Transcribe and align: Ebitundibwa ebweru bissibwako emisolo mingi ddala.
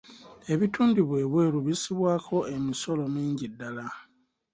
Ebitundibwa 0.53 1.15
ebweru 1.25 1.57
bissibwako 1.65 2.37
emisolo 2.55 3.03
mingi 3.15 3.45
ddala. 3.53 3.85